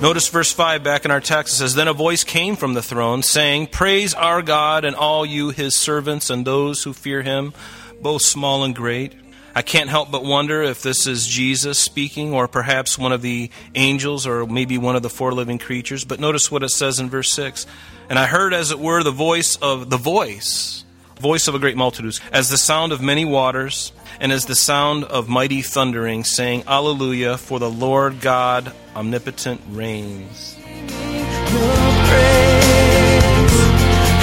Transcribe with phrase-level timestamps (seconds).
[0.00, 1.54] Notice verse 5 back in our text.
[1.54, 5.24] It says, Then a voice came from the throne saying, Praise our God and all
[5.24, 7.54] you his servants and those who fear him,
[8.02, 9.14] both small and great.
[9.54, 13.50] I can't help but wonder if this is Jesus speaking or perhaps one of the
[13.74, 16.04] angels or maybe one of the four living creatures.
[16.04, 17.66] But notice what it says in verse 6.
[18.10, 20.84] And I heard, as it were, the voice of the voice,
[21.18, 25.04] voice of a great multitude, as the sound of many waters and as the sound
[25.04, 30.56] of mighty thundering, saying, Alleluia, for the Lord God omnipotent reigns.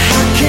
[0.09, 0.39] How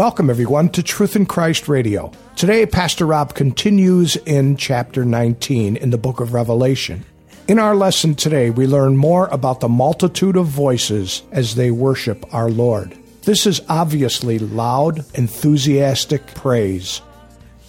[0.00, 2.10] Welcome, everyone, to Truth in Christ Radio.
[2.34, 7.04] Today, Pastor Rob continues in chapter 19 in the book of Revelation.
[7.48, 12.24] In our lesson today, we learn more about the multitude of voices as they worship
[12.32, 12.96] our Lord.
[13.24, 17.02] This is obviously loud, enthusiastic praise.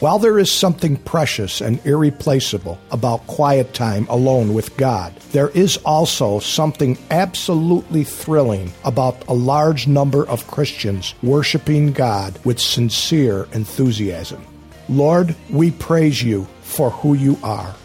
[0.02, 5.78] While there is something precious and irreplaceable about quiet time alone with God, there is
[5.86, 14.44] also something absolutely thrilling about a large number of Christians worshiping God with sincere enthusiasm.
[14.90, 17.76] Lord, we praise you for who you are.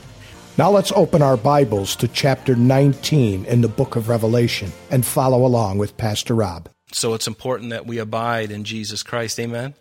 [0.56, 5.44] Now let's open our Bibles to chapter 19 in the book of Revelation and follow
[5.44, 6.70] along with Pastor Rob.
[6.92, 9.38] So it's important that we abide in Jesus Christ.
[9.38, 9.74] Amen.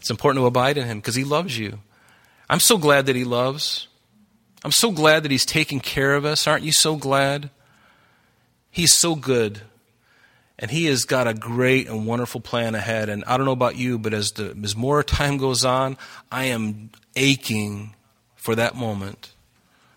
[0.00, 1.78] It's important to abide in him because he loves you.
[2.48, 3.86] I'm so glad that he loves.
[4.64, 6.46] I'm so glad that he's taking care of us.
[6.46, 7.50] Aren't you so glad?
[8.70, 9.60] He's so good.
[10.58, 13.08] And he has got a great and wonderful plan ahead.
[13.08, 15.96] And I don't know about you, but as the as more time goes on,
[16.30, 17.94] I am aching
[18.36, 19.32] for that moment.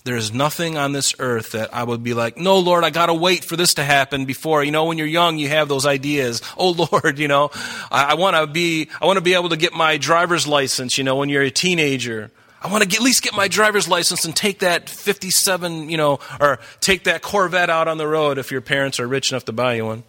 [0.05, 3.05] There is nothing on this earth that I would be like, no, Lord, I got
[3.05, 4.61] to wait for this to happen before.
[4.61, 6.41] You know, when you're young, you have those ideas.
[6.55, 7.51] Oh, Lord, you know,
[7.91, 10.97] I, I want to be, I want to be able to get my driver's license,
[10.97, 12.31] you know, when you're a teenager.
[12.61, 16.19] I want to at least get my driver's license and take that 57, you know,
[16.39, 19.51] or take that Corvette out on the road if your parents are rich enough to
[19.51, 20.03] buy you one.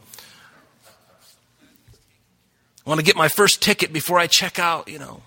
[2.86, 5.22] I want to get my first ticket before I check out, you know.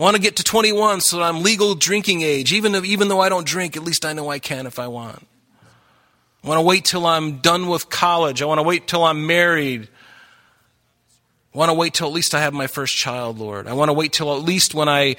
[0.00, 2.54] I want to get to 21 so that I'm legal drinking age.
[2.54, 4.88] Even, if, even though I don't drink, at least I know I can if I
[4.88, 5.26] want.
[6.42, 8.40] I want to wait till I'm done with college.
[8.40, 9.88] I want to wait till I'm married.
[11.54, 13.66] I want to wait till at least I have my first child, Lord.
[13.66, 15.16] I want to wait till at least when I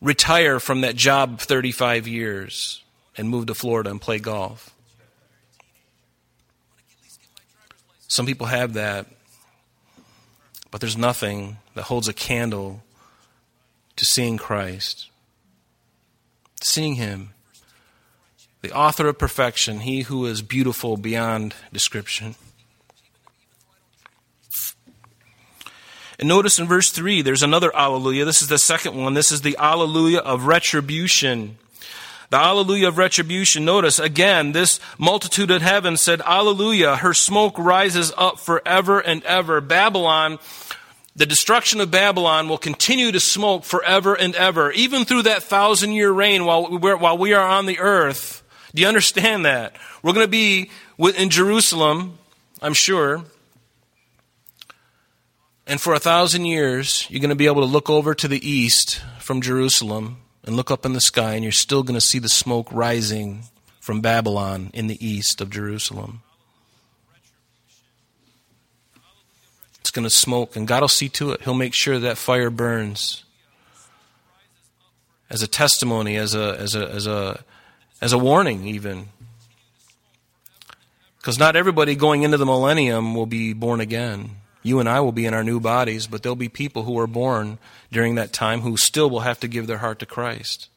[0.00, 2.84] retire from that job 35 years
[3.16, 4.72] and move to Florida and play golf.
[8.06, 9.06] Some people have that,
[10.70, 12.84] but there's nothing that holds a candle
[14.00, 15.10] to seeing Christ,
[16.62, 17.34] seeing Him,
[18.62, 22.34] the author of perfection, He who is beautiful beyond description.
[26.18, 28.24] And notice in verse 3, there's another Alleluia.
[28.24, 29.12] This is the second one.
[29.12, 31.58] This is the Alleluia of retribution.
[32.30, 33.66] The Alleluia of retribution.
[33.66, 36.96] Notice again, this multitude in heaven said, Alleluia.
[36.96, 39.60] Her smoke rises up forever and ever.
[39.60, 40.38] Babylon
[41.16, 45.92] the destruction of Babylon will continue to smoke forever and ever, even through that thousand
[45.92, 48.42] year reign while, while we are on the earth.
[48.74, 49.76] Do you understand that?
[50.02, 52.18] We're going to be in Jerusalem,
[52.62, 53.24] I'm sure.
[55.66, 58.48] And for a thousand years, you're going to be able to look over to the
[58.48, 62.18] east from Jerusalem and look up in the sky, and you're still going to see
[62.18, 63.44] the smoke rising
[63.80, 66.22] from Babylon in the east of Jerusalem.
[69.80, 71.42] It's going to smoke, and God will see to it.
[71.42, 73.24] He'll make sure that fire burns
[75.28, 77.44] as a testimony, as a as a as a
[78.00, 79.08] as a warning, even.
[81.18, 84.36] Because not everybody going into the millennium will be born again.
[84.62, 87.06] You and I will be in our new bodies, but there'll be people who are
[87.06, 87.58] born
[87.92, 90.69] during that time who still will have to give their heart to Christ.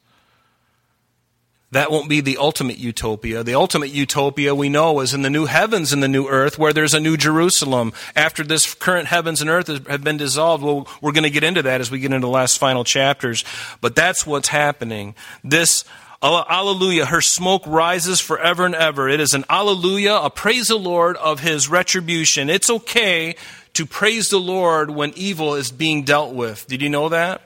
[1.74, 3.42] That won't be the ultimate utopia.
[3.42, 6.72] The ultimate utopia we know is in the new heavens and the new earth where
[6.72, 7.92] there's a new Jerusalem.
[8.14, 11.62] After this current heavens and earth have been dissolved, well, we're going to get into
[11.62, 13.44] that as we get into the last final chapters.
[13.80, 15.16] But that's what's happening.
[15.42, 15.84] This
[16.22, 17.06] Alleluia.
[17.06, 19.08] Her smoke rises forever and ever.
[19.08, 22.48] It is an alleluia, a praise the Lord of his retribution.
[22.48, 23.34] It's okay
[23.74, 26.66] to praise the Lord when evil is being dealt with.
[26.66, 27.42] Did you know that?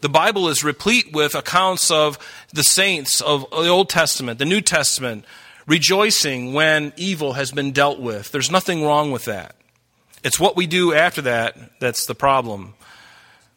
[0.00, 2.18] The Bible is replete with accounts of
[2.52, 5.24] the saints of the Old Testament, the New Testament,
[5.66, 8.30] rejoicing when evil has been dealt with.
[8.30, 9.54] There's nothing wrong with that.
[10.24, 12.74] It's what we do after that that's the problem.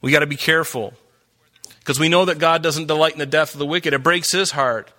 [0.01, 0.93] We got to be careful
[1.79, 3.93] because we know that God doesn't delight in the death of the wicked.
[3.93, 4.91] It breaks his heart.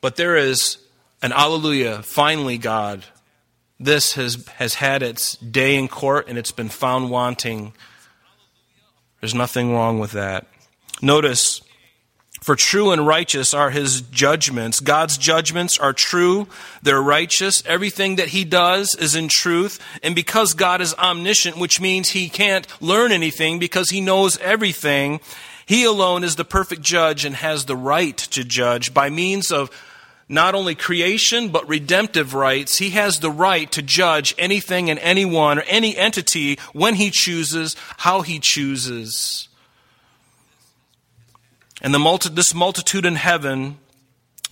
[0.00, 0.78] But there is
[1.22, 3.04] an alleluia, finally, God.
[3.78, 7.74] This has, has had its day in court and it's been found wanting.
[9.26, 10.46] There's nothing wrong with that.
[11.02, 11.60] Notice,
[12.42, 14.78] for true and righteous are his judgments.
[14.78, 16.46] God's judgments are true,
[16.80, 17.60] they're righteous.
[17.66, 19.80] Everything that he does is in truth.
[20.00, 25.18] And because God is omniscient, which means he can't learn anything because he knows everything,
[25.66, 29.72] he alone is the perfect judge and has the right to judge by means of
[30.28, 32.78] not only creation, but redemptive rights.
[32.78, 37.76] He has the right to judge anything and anyone or any entity when he chooses,
[37.98, 39.48] how he chooses.
[41.80, 43.78] And the multi- this multitude in heaven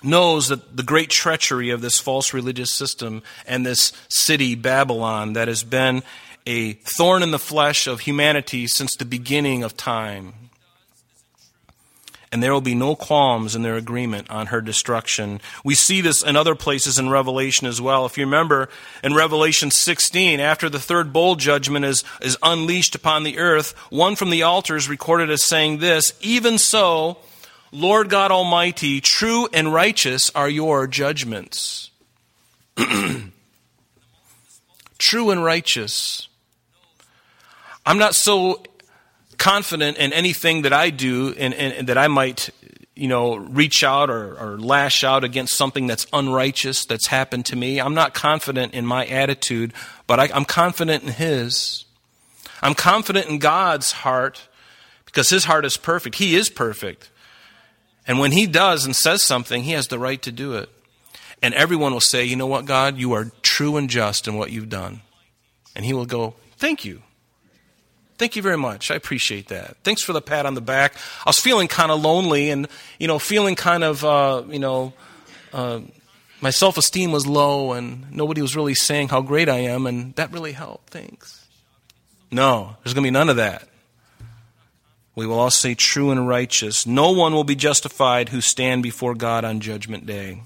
[0.02, 5.48] knows that the great treachery of this false religious system and this city, Babylon, that
[5.48, 6.02] has been
[6.46, 10.43] a thorn in the flesh of humanity since the beginning of time
[12.34, 15.40] and there will be no qualms in their agreement on her destruction.
[15.62, 18.06] We see this in other places in Revelation as well.
[18.06, 18.68] If you remember
[19.04, 24.16] in Revelation 16, after the third bowl judgment is, is unleashed upon the earth, one
[24.16, 27.18] from the altar is recorded as saying this Even so,
[27.70, 31.92] Lord God Almighty, true and righteous are your judgments.
[34.98, 36.26] true and righteous.
[37.86, 38.60] I'm not so
[39.44, 42.48] confident in anything that I do and, and, and that I might,
[42.96, 47.56] you know, reach out or, or lash out against something that's unrighteous that's happened to
[47.56, 47.78] me.
[47.78, 49.74] I'm not confident in my attitude,
[50.06, 51.84] but I, I'm confident in His.
[52.62, 54.48] I'm confident in God's heart
[55.04, 56.16] because His heart is perfect.
[56.16, 57.10] He is perfect.
[58.06, 60.70] And when He does and says something, He has the right to do it.
[61.42, 64.52] And everyone will say, you know what, God, you are true and just in what
[64.52, 65.02] you've done.
[65.76, 67.02] And He will go, thank you.
[68.16, 68.90] Thank you very much.
[68.90, 69.76] I appreciate that.
[69.82, 70.94] Thanks for the pat on the back.
[71.26, 72.68] I was feeling kind of lonely and,
[72.98, 74.92] you know, feeling kind of, uh, you know,
[75.52, 75.80] uh,
[76.40, 80.14] my self esteem was low and nobody was really saying how great I am, and
[80.14, 80.90] that really helped.
[80.90, 81.46] Thanks.
[82.30, 83.68] No, there's going to be none of that.
[85.16, 86.86] We will all say true and righteous.
[86.86, 90.42] No one will be justified who stand before God on judgment day.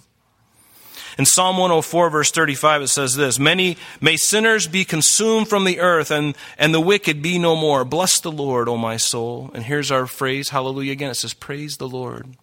[1.19, 5.81] In Psalm 104, verse 35, it says this Many may sinners be consumed from the
[5.81, 7.85] earth, and, and the wicked be no more.
[7.85, 9.51] Bless the Lord, O my soul.
[9.53, 11.11] And here's our phrase, hallelujah again.
[11.11, 12.37] It says, Praise the Lord.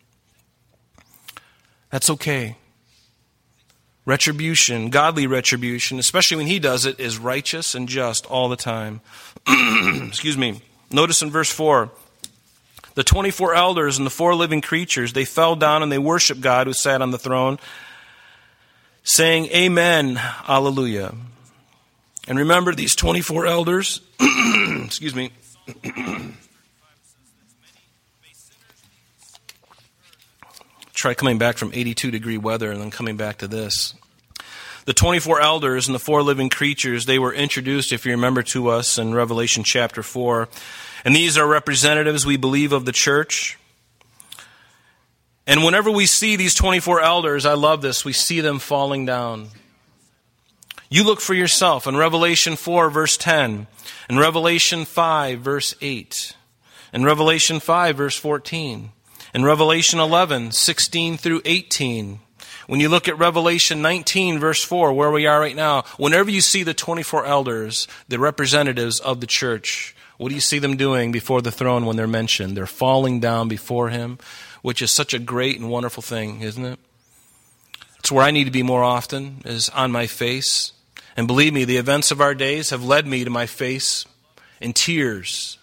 [1.89, 2.57] That's okay.
[4.05, 8.99] Retribution, godly retribution, especially when he does it, is righteous and just all the time.
[9.47, 10.61] Excuse me.
[10.91, 11.89] Notice in verse 4
[12.95, 16.67] the 24 elders and the four living creatures, they fell down and they worshiped God
[16.67, 17.57] who sat on the throne
[19.05, 21.15] saying, Amen, Alleluia.
[22.27, 24.01] And remember these 24 elders,
[24.83, 25.31] excuse me.
[30.93, 33.93] Try coming back from 82 degree weather and then coming back to this.
[34.85, 38.69] The 24 elders and the four living creatures, they were introduced, if you remember, to
[38.69, 40.47] us in Revelation chapter 4.
[41.03, 43.57] And these are representatives, we believe, of the church.
[45.47, 49.49] And whenever we see these 24 elders, I love this, we see them falling down.
[50.89, 53.67] You look for yourself in Revelation 4, verse 10,
[54.09, 56.35] in Revelation 5, verse 8,
[56.93, 58.91] in Revelation 5, verse 14,
[59.33, 62.19] in Revelation 11, 16 through 18.
[62.67, 66.41] When you look at Revelation 19, verse 4, where we are right now, whenever you
[66.41, 71.11] see the 24 elders, the representatives of the church, what do you see them doing
[71.11, 72.55] before the throne when they're mentioned?
[72.55, 74.17] They're falling down before him
[74.65, 76.79] which is such a great and wonderful thing, isn't it?
[77.99, 80.73] It's where I need to be more often, is on my face.
[81.15, 84.07] And believe me, the events of our days have led me to my face
[84.59, 85.59] in tears.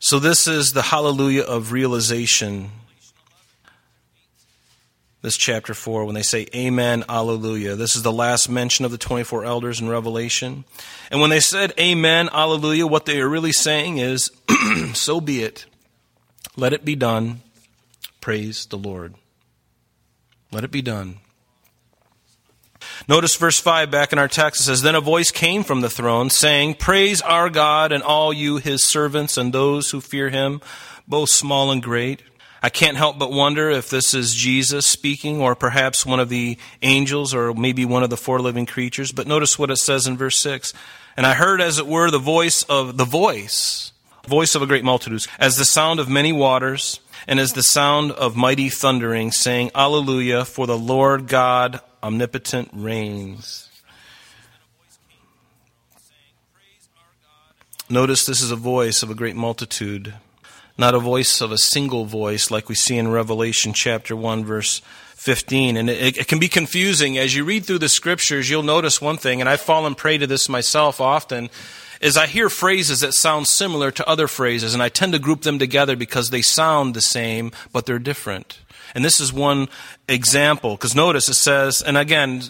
[0.00, 2.72] So, this is the hallelujah of realization
[5.26, 8.98] this chapter 4 when they say amen alleluia this is the last mention of the
[8.98, 10.64] 24 elders in revelation
[11.10, 14.30] and when they said amen alleluia what they are really saying is
[14.94, 15.66] so be it.
[16.56, 17.42] Let it be done.
[18.20, 19.14] Praise the Lord.
[20.50, 21.18] Let it be done.
[23.08, 24.60] Notice verse 5 back in our text.
[24.60, 28.32] It says, Then a voice came from the throne saying, Praise our God and all
[28.32, 30.60] you his servants and those who fear him,
[31.06, 32.22] both small and great.
[32.62, 36.58] I can't help but wonder if this is Jesus speaking or perhaps one of the
[36.82, 39.12] angels or maybe one of the four living creatures.
[39.12, 40.72] But notice what it says in verse 6.
[41.16, 43.92] And I heard as it were the voice of the voice,
[44.26, 48.12] voice of a great multitude, as the sound of many waters and as the sound
[48.12, 53.68] of mighty thundering, saying, Alleluia, for the Lord God omnipotent reigns.
[57.88, 60.14] Notice this is a voice of a great multitude,
[60.78, 64.80] not a voice of a single voice like we see in Revelation chapter 1, verse
[65.14, 65.76] 15.
[65.76, 67.16] And it, it, can be confusing.
[67.16, 70.26] As you read through the scriptures, you'll notice one thing, and I've fallen prey to
[70.26, 71.48] this myself often,
[72.00, 75.42] is I hear phrases that sound similar to other phrases, and I tend to group
[75.42, 78.58] them together because they sound the same, but they're different.
[78.94, 79.68] And this is one
[80.08, 82.42] example, because notice it says, and again,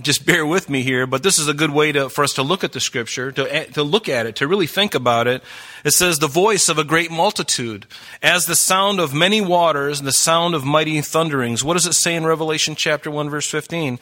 [0.00, 2.42] just bear with me here, but this is a good way to, for us to
[2.42, 5.42] look at the scripture, to, eh, to look at it, to really think about it.
[5.82, 7.86] It says, the voice of a great multitude,
[8.22, 11.64] as the sound of many waters and the sound of mighty thunderings.
[11.64, 13.98] What does it say in Revelation chapter 1, verse 15?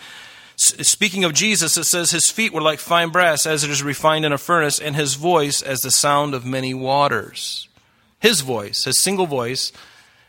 [0.61, 4.27] Speaking of Jesus, it says, His feet were like fine brass as it is refined
[4.27, 7.67] in a furnace, and His voice as the sound of many waters.
[8.19, 9.73] His voice, His single voice,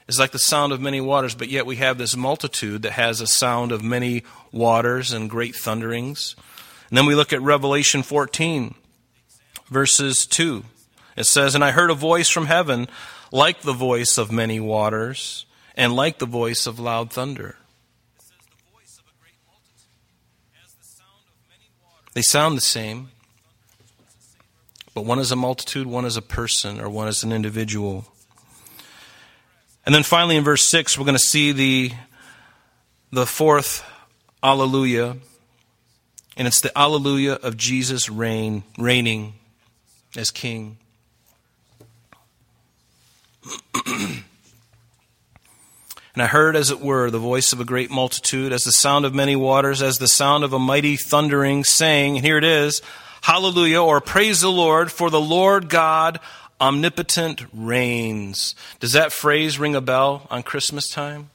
[0.08, 3.20] is like the sound of many waters, but yet we have this multitude that has
[3.20, 4.24] a sound of many
[4.54, 6.38] waters and great thunderings.
[6.90, 8.74] And then we look at Revelation 14,
[9.70, 10.64] verses 2.
[11.18, 12.88] It says, And I heard a voice from heaven
[13.34, 15.46] like the voice of many waters
[15.76, 17.58] and like the voice of loud thunder.
[22.14, 23.10] They sound the same,
[24.94, 28.06] but one is a multitude, one is a person, or one is an individual.
[29.86, 31.92] And then finally in verse 6, we're going to see the,
[33.12, 33.84] the fourth
[34.44, 35.18] Alleluia.
[36.36, 39.34] And it's the Alleluia of Jesus reign, reigning
[40.18, 40.78] as King.
[46.14, 49.06] and I heard, as it were, the voice of a great multitude, as the sound
[49.06, 52.82] of many waters, as the sound of a mighty thundering, saying, and here it is,
[53.22, 56.20] Hallelujah, or praise the Lord, for the Lord God
[56.60, 58.56] omnipotent reigns.
[58.80, 61.30] Does that phrase ring a bell on Christmas time?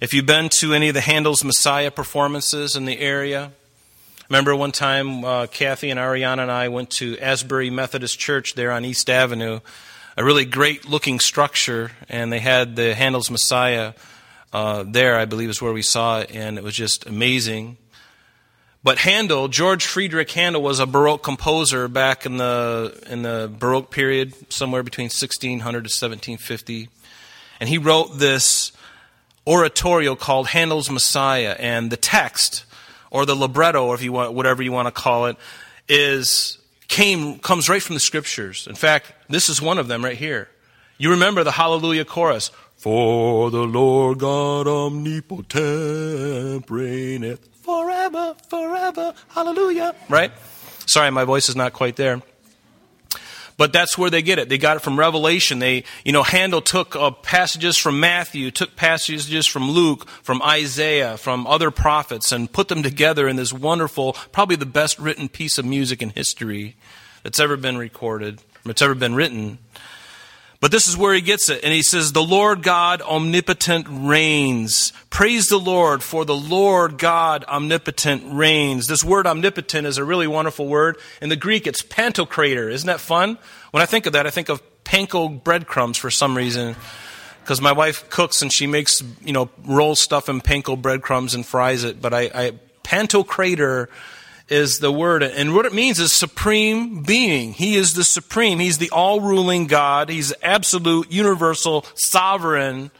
[0.00, 3.52] If you've been to any of the Handel's Messiah performances in the area,
[4.28, 8.70] remember one time uh, Kathy and Ariana and I went to Asbury Methodist Church there
[8.72, 9.60] on East Avenue,
[10.16, 13.94] a really great looking structure, and they had the Handel's Messiah
[14.52, 17.76] uh, there, I believe is where we saw it, and it was just amazing.
[18.84, 23.90] But Handel, George Friedrich Handel, was a Baroque composer back in the in the Baroque
[23.90, 26.88] period, somewhere between 1600 to 1750,
[27.58, 28.72] and he wrote this
[29.46, 31.56] oratorio called Handel's Messiah.
[31.58, 32.64] And the text,
[33.10, 35.36] or the libretto, or if you want, whatever you want to call it,
[35.88, 36.53] is
[36.94, 38.68] came comes right from the scriptures.
[38.68, 40.48] In fact, this is one of them right here.
[40.96, 42.52] You remember the Hallelujah chorus.
[42.76, 49.94] For the Lord God omnipotent reigneth forever, forever, hallelujah.
[50.08, 50.30] Right?
[50.86, 52.22] Sorry, my voice is not quite there.
[53.56, 54.48] But that's where they get it.
[54.48, 55.60] They got it from Revelation.
[55.60, 61.16] They, you know, Handel took uh, passages from Matthew, took passages from Luke, from Isaiah,
[61.16, 65.56] from other prophets, and put them together in this wonderful, probably the best written piece
[65.56, 66.76] of music in history
[67.22, 69.58] that's ever been recorded, that's ever been written.
[70.60, 71.62] But this is where he gets it.
[71.62, 74.92] And he says, The Lord God omnipotent reigns.
[75.10, 78.86] Praise the Lord, for the Lord God omnipotent reigns.
[78.86, 80.96] This word omnipotent is a really wonderful word.
[81.20, 82.72] In the Greek, it's pantocrator.
[82.72, 83.38] Isn't that fun?
[83.72, 86.76] When I think of that, I think of panko breadcrumbs for some reason.
[87.42, 91.44] Because my wife cooks and she makes, you know, roll stuff in panko breadcrumbs and
[91.44, 92.00] fries it.
[92.00, 92.52] But I, I
[92.84, 93.88] pantocrator
[94.48, 95.22] is the word.
[95.22, 97.52] And what it means is supreme being.
[97.52, 98.58] He is the supreme.
[98.58, 100.08] He's the all ruling God.
[100.08, 102.90] He's absolute, universal, sovereign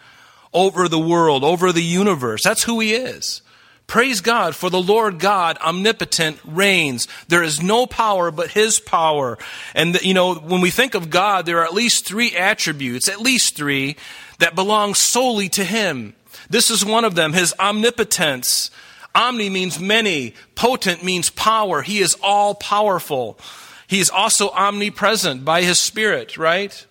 [0.52, 2.42] over the world, over the universe.
[2.42, 3.42] That's who he is.
[3.86, 7.06] Praise God, for the Lord God, omnipotent, reigns.
[7.28, 9.36] There is no power but His power.
[9.74, 13.20] And, you know, when we think of God, there are at least three attributes, at
[13.20, 13.96] least three,
[14.38, 16.14] that belong solely to Him.
[16.48, 18.70] This is one of them, His omnipotence.
[19.14, 20.35] Omni means many.
[20.54, 21.83] Potent means power.
[21.83, 23.38] He is all powerful.
[23.87, 26.87] He is also omnipresent by his spirit, right?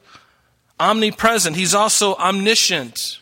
[0.80, 1.56] Omnipresent.
[1.56, 3.20] He's also omniscient.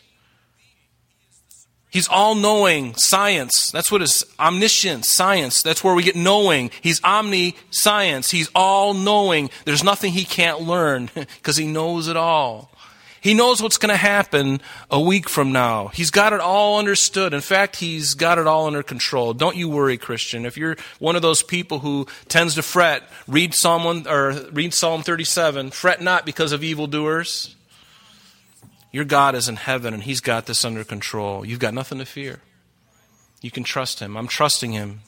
[1.92, 3.70] He's all knowing, science.
[3.70, 5.62] That's what is omniscience, science.
[5.62, 6.70] That's where we get knowing.
[6.80, 8.30] He's omni science.
[8.30, 9.50] He's all knowing.
[9.66, 12.71] There's nothing he can't learn because he knows it all.
[13.22, 14.60] He knows what's going to happen
[14.90, 15.88] a week from now.
[15.88, 17.32] He's got it all understood.
[17.32, 19.32] In fact, he's got it all under control.
[19.32, 20.44] Don't you worry, Christian.
[20.44, 24.74] If you're one of those people who tends to fret, read Psalm 1, or read
[24.74, 25.70] Psalm 37.
[25.70, 27.54] Fret not because of evildoers
[28.92, 31.44] your God is in heaven and He's got this under control.
[31.44, 32.40] You've got nothing to fear.
[33.40, 34.16] You can trust Him.
[34.16, 35.00] I'm trusting Him.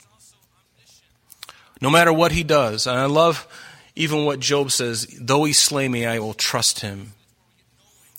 [1.81, 2.87] No matter what He does.
[2.87, 3.47] And I love
[3.95, 7.13] even what Job says though He slay me, I will trust Him.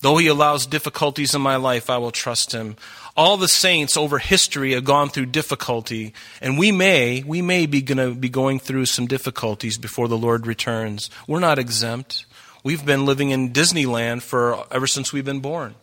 [0.02, 2.76] Though He allows difficulties in my life, I will trust Him.
[3.18, 7.82] All the saints over history have gone through difficulty, and we may, we may be
[7.82, 11.10] going to be going through some difficulties before the Lord returns.
[11.28, 12.26] We're not exempt.
[12.64, 15.76] We've been living in Disneyland for ever since we've been born.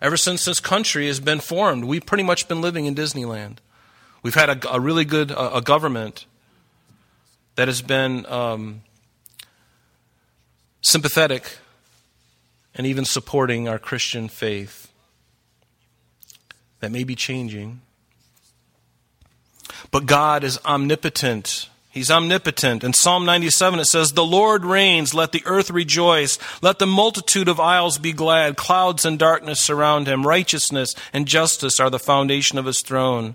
[0.00, 3.56] Ever since this country has been formed, we've pretty much been living in Disneyland.
[4.22, 6.26] We've had a, a really good a, a, government
[7.56, 8.82] that has been um,
[10.82, 11.58] sympathetic
[12.74, 14.90] and even supporting our Christian faith.
[16.80, 17.80] That may be changing.
[19.90, 21.68] But God is omnipotent.
[21.94, 22.82] He's omnipotent.
[22.82, 27.48] In Psalm 97 it says, The Lord reigns, let the earth rejoice, let the multitude
[27.48, 32.58] of isles be glad, clouds and darkness surround him, righteousness and justice are the foundation
[32.58, 33.34] of his throne.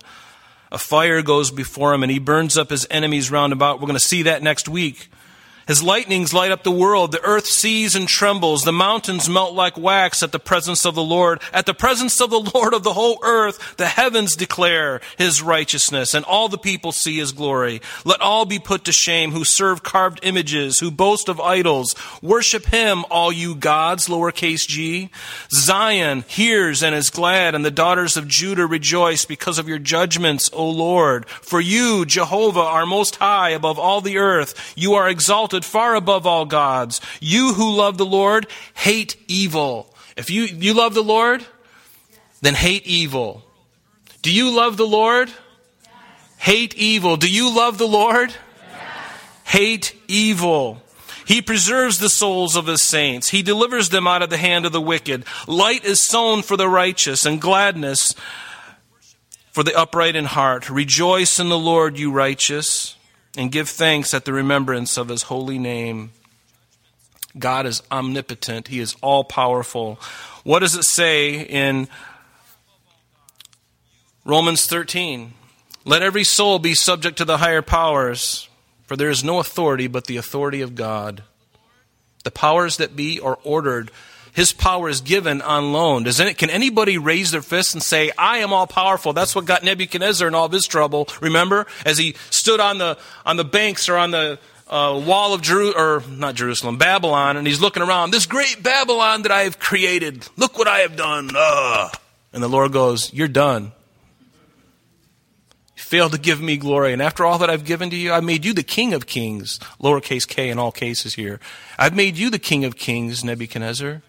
[0.71, 3.79] A fire goes before him and he burns up his enemies round about.
[3.79, 5.09] We're going to see that next week.
[5.69, 7.11] His lightnings light up the world.
[7.11, 8.63] The earth sees and trembles.
[8.63, 11.39] The mountains melt like wax at the presence of the Lord.
[11.53, 16.15] At the presence of the Lord of the whole earth, the heavens declare his righteousness,
[16.15, 17.83] and all the people see his glory.
[18.03, 21.93] Let all be put to shame who serve carved images, who boast of idols.
[22.23, 25.11] Worship him, all you gods, lowercase g.
[25.51, 30.49] Zion hears and is glad, and the daughters of Judah rejoice because of your judgments,
[30.51, 31.29] O Lord.
[31.29, 34.73] For you, Jehovah, are most high above all the earth.
[34.75, 37.01] You are exalted exalted far above all gods.
[37.19, 39.93] You who love the Lord, hate evil.
[40.17, 41.45] If you, you love the Lord,
[42.41, 43.43] then hate evil.
[44.21, 45.29] Do you love the Lord?
[46.37, 47.17] Hate evil.
[47.17, 48.33] Do you love the Lord?
[49.45, 50.81] Hate evil.
[51.25, 53.29] He preserves the souls of his saints.
[53.29, 55.25] He delivers them out of the hand of the wicked.
[55.47, 58.15] Light is sown for the righteous and gladness
[59.51, 60.69] for the upright in heart.
[60.69, 62.95] Rejoice in the Lord, you righteous
[63.39, 66.11] and give thanks at the remembrance of his holy name.
[67.37, 69.97] God is omnipotent, he is all powerful.
[70.43, 71.87] What does it say in
[74.25, 75.33] Romans 13?
[75.85, 78.49] Let every soul be subject to the higher powers,
[78.85, 81.23] for there is no authority but the authority of God.
[82.25, 83.89] The powers that be are ordered
[84.33, 86.03] his power is given on loan.
[86.03, 89.13] Does any, can anybody raise their fist and say, I am all powerful?
[89.13, 91.07] That's what got Nebuchadnezzar in all of his trouble.
[91.21, 91.65] Remember?
[91.85, 94.39] As he stood on the, on the banks or on the
[94.69, 99.23] uh, wall of Jerusalem, or not Jerusalem, Babylon, and he's looking around, this great Babylon
[99.23, 100.27] that I have created.
[100.37, 101.29] Look what I have done.
[101.35, 101.95] Ugh.
[102.31, 103.71] And the Lord goes, You're done.
[105.75, 106.93] You failed to give me glory.
[106.93, 109.59] And after all that I've given to you, I made you the king of kings,
[109.81, 111.39] lowercase k in all cases here.
[111.79, 114.03] I've made you the king of kings, Nebuchadnezzar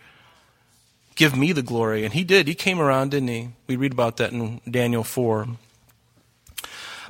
[1.21, 2.03] give me the glory.
[2.03, 2.49] And he did.
[2.49, 3.51] He came around, didn't he?
[3.67, 5.49] We read about that in Daniel 4.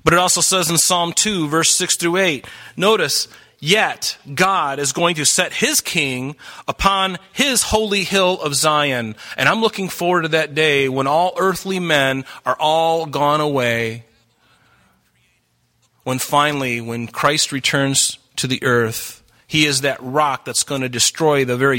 [0.02, 2.44] But it also says in Psalm 2, verse 6 through 8,
[2.76, 3.28] notice,
[3.60, 6.34] yet God is going to set his king
[6.66, 9.14] upon his holy hill of Zion.
[9.36, 14.06] And I'm looking forward to that day when all earthly men are all gone away.
[16.02, 20.88] When finally, when Christ returns to the earth, he is that rock that's going to
[20.88, 21.78] destroy the very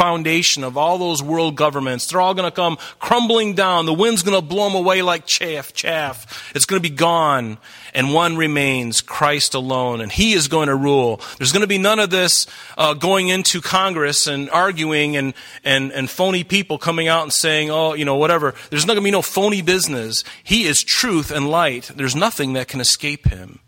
[0.00, 2.06] foundation of all those world governments.
[2.06, 3.84] They're all going to come crumbling down.
[3.84, 6.50] The wind's going to blow them away like chaff, chaff.
[6.54, 7.58] It's going to be gone.
[7.92, 10.00] And one remains, Christ alone.
[10.00, 11.20] And He is going to rule.
[11.36, 12.46] There's going to be none of this
[12.78, 15.34] uh, going into Congress and arguing and,
[15.64, 18.54] and, and phony people coming out and saying, oh, you know, whatever.
[18.70, 20.24] There's not going to be no phony business.
[20.42, 21.90] He is truth and light.
[21.94, 23.58] There's nothing that can escape Him.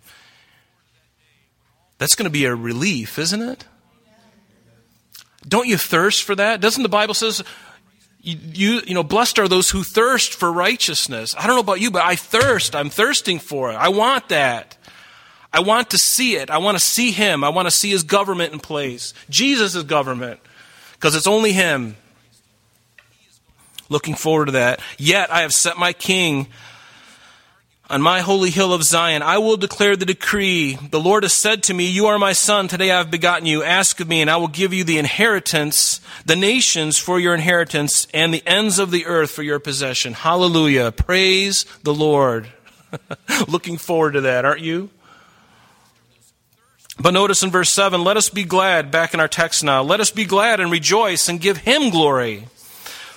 [1.98, 3.66] That's going to be a relief, isn't it?
[5.46, 6.60] Don't you thirst for that?
[6.60, 7.42] Doesn't the Bible says
[8.22, 11.34] you, you, you know, blessed are those who thirst for righteousness.
[11.36, 12.76] I don't know about you, but I thirst.
[12.76, 13.74] I'm thirsting for it.
[13.74, 14.76] I want that.
[15.52, 16.48] I want to see it.
[16.48, 17.42] I want to see Him.
[17.42, 19.12] I want to see His government in place.
[19.28, 20.40] Jesus' government.
[20.92, 21.96] Because it's only Him.
[23.88, 24.80] Looking forward to that.
[24.98, 26.46] Yet I have set my King
[27.92, 30.76] on my holy hill of Zion, I will declare the decree.
[30.76, 32.66] The Lord has said to me, You are my son.
[32.66, 33.62] Today I have begotten you.
[33.62, 38.08] Ask of me, and I will give you the inheritance, the nations for your inheritance,
[38.14, 40.14] and the ends of the earth for your possession.
[40.14, 40.90] Hallelujah.
[40.90, 42.50] Praise the Lord.
[43.46, 44.88] Looking forward to that, aren't you?
[46.98, 50.00] But notice in verse 7 let us be glad, back in our text now, let
[50.00, 52.46] us be glad and rejoice and give him glory.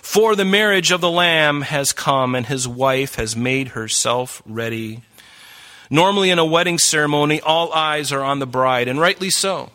[0.05, 5.01] For the marriage of the Lamb has come, and his wife has made herself ready.
[5.89, 9.71] Normally, in a wedding ceremony, all eyes are on the bride, and rightly so.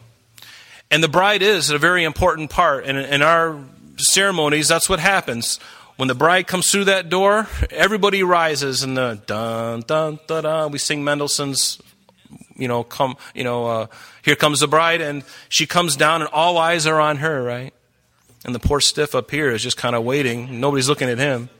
[0.88, 2.87] And the bride is a very important part.
[2.87, 3.59] And in our
[3.97, 5.59] ceremonies, that's what happens.
[5.97, 10.71] When the bride comes through that door, everybody rises, and the dun dun dun dun.
[10.71, 11.83] We sing Mendelssohn's,
[12.57, 13.87] you know, come, you know, uh,
[14.23, 17.75] here comes the bride, and she comes down, and all eyes are on her, right?
[18.44, 20.61] And the poor stiff up here is just kind of waiting.
[20.61, 21.50] Nobody's looking at him.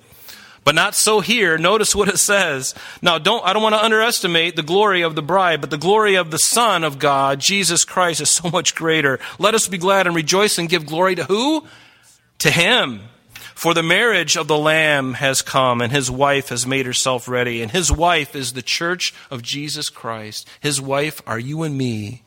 [0.62, 1.56] But not so here.
[1.56, 2.74] Notice what it says.
[3.00, 6.16] Now, don't, I don't want to underestimate the glory of the bride, but the glory
[6.16, 9.18] of the Son of God, Jesus Christ, is so much greater.
[9.38, 11.66] Let us be glad and rejoice and give glory to who?
[12.40, 13.02] To Him.
[13.54, 17.62] For the marriage of the Lamb has come, and His wife has made herself ready.
[17.62, 20.46] And His wife is the church of Jesus Christ.
[20.60, 22.22] His wife are you and me.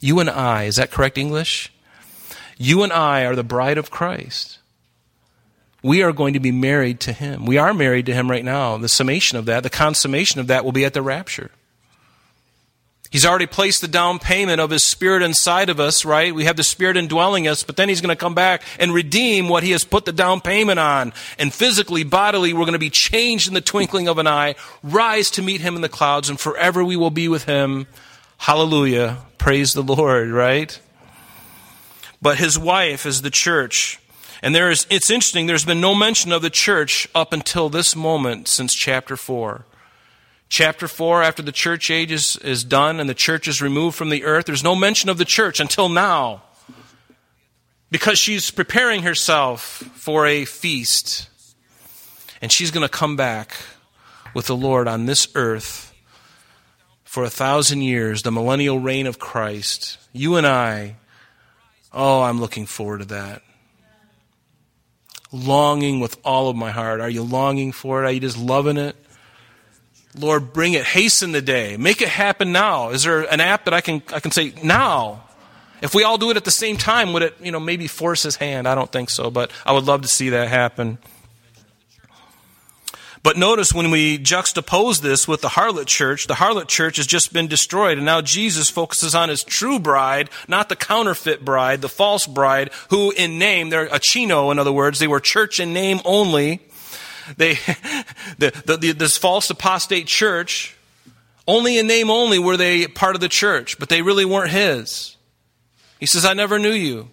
[0.00, 0.64] You and I.
[0.64, 1.71] Is that correct English?
[2.58, 4.58] You and I are the bride of Christ.
[5.82, 7.44] We are going to be married to Him.
[7.44, 8.76] We are married to Him right now.
[8.78, 11.50] The summation of that, the consummation of that will be at the rapture.
[13.10, 16.34] He's already placed the down payment of His Spirit inside of us, right?
[16.34, 19.48] We have the Spirit indwelling us, but then He's going to come back and redeem
[19.48, 21.12] what He has put the down payment on.
[21.38, 25.30] And physically, bodily, we're going to be changed in the twinkling of an eye, rise
[25.32, 27.86] to meet Him in the clouds, and forever we will be with Him.
[28.38, 29.18] Hallelujah.
[29.36, 30.80] Praise the Lord, right?
[32.22, 33.98] But his wife is the church.
[34.42, 37.94] And there is, it's interesting, there's been no mention of the church up until this
[37.94, 39.66] moment since chapter 4.
[40.48, 44.10] Chapter 4, after the church age is, is done and the church is removed from
[44.10, 46.42] the earth, there's no mention of the church until now.
[47.90, 49.62] Because she's preparing herself
[49.94, 51.28] for a feast.
[52.40, 53.54] And she's going to come back
[54.34, 55.92] with the Lord on this earth
[57.04, 59.98] for a thousand years, the millennial reign of Christ.
[60.12, 60.96] You and I
[61.94, 63.42] Oh, I'm looking forward to that.
[65.30, 67.00] Longing with all of my heart.
[67.00, 68.06] Are you longing for it?
[68.06, 68.96] Are you just loving it?
[70.14, 70.84] Lord, bring it.
[70.84, 71.76] Hasten the day.
[71.76, 72.90] Make it happen now.
[72.90, 75.24] Is there an app that I can I can say now?
[75.80, 78.22] If we all do it at the same time, would it, you know, maybe force
[78.22, 78.68] his hand?
[78.68, 80.98] I don't think so, but I would love to see that happen.
[83.22, 87.32] But notice when we juxtapose this with the harlot church, the harlot church has just
[87.32, 91.88] been destroyed, and now Jesus focuses on his true bride, not the counterfeit bride, the
[91.88, 95.72] false bride, who in name, they're a chino, in other words, they were church in
[95.72, 96.60] name only.
[97.36, 97.54] They,
[98.38, 100.76] the, the, the, this false apostate church,
[101.46, 105.16] only in name only were they part of the church, but they really weren't his.
[106.00, 107.08] He says, I never knew you.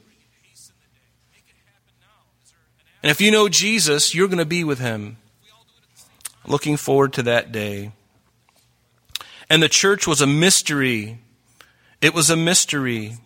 [3.04, 5.18] And if you know Jesus, you're going to be with him.
[6.50, 7.92] Looking forward to that day.
[9.50, 11.20] And the church was a mystery.
[12.02, 13.18] It was a mystery.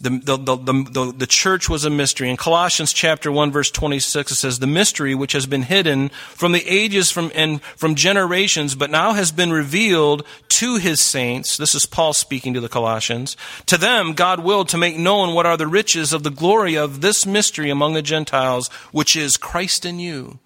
[0.00, 2.30] The, the, the, the, church was a mystery.
[2.30, 6.52] In Colossians chapter 1 verse 26 it says, The mystery which has been hidden from
[6.52, 11.56] the ages from, and from generations, but now has been revealed to his saints.
[11.56, 13.36] This is Paul speaking to the Colossians.
[13.66, 17.00] To them God willed to make known what are the riches of the glory of
[17.00, 20.38] this mystery among the Gentiles, which is Christ in you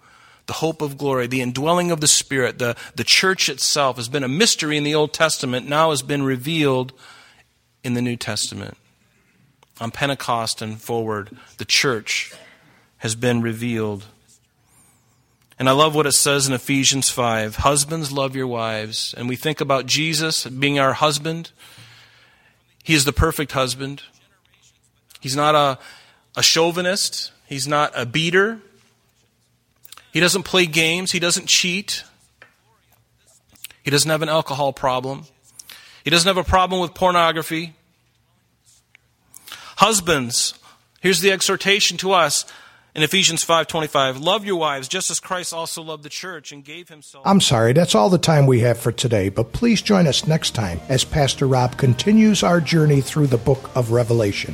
[0.45, 4.23] the hope of glory, the indwelling of the Spirit, the, the church itself has been
[4.23, 6.93] a mystery in the Old Testament, now has been revealed
[7.83, 8.77] in the New Testament.
[9.79, 12.33] On Pentecost and forward, the church
[12.97, 14.05] has been revealed.
[15.59, 19.13] And I love what it says in Ephesians 5 Husbands, love your wives.
[19.17, 21.51] And we think about Jesus being our husband.
[22.83, 24.03] He is the perfect husband.
[25.21, 25.79] He's not a,
[26.35, 28.59] a chauvinist, he's not a beater.
[30.13, 31.11] He doesn't play games.
[31.11, 32.03] He doesn't cheat.
[33.83, 35.25] He doesn't have an alcohol problem.
[36.03, 37.73] He doesn't have a problem with pornography.
[39.77, 40.53] Husbands,
[41.01, 42.45] here's the exhortation to us
[42.95, 46.89] in Ephesians 5:25, love your wives just as Christ also loved the church and gave
[46.89, 50.27] himself I'm sorry, that's all the time we have for today, but please join us
[50.27, 54.53] next time as Pastor Rob continues our journey through the book of Revelation.